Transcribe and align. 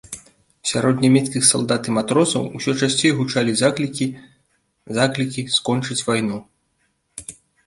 Сярод 0.69 0.95
нямецкіх 1.05 1.43
салдат 1.49 1.89
і 1.91 1.93
матросаў, 1.97 2.43
усё 2.59 2.71
часцей 2.79 3.11
гучалі 3.19 3.53
заклікі 3.61 4.07
заклікі 5.01 5.45
скончыць 5.59 6.01
вайну. 6.11 6.37